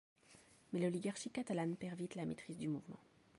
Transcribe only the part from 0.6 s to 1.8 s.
Mais l'oligarchie catalane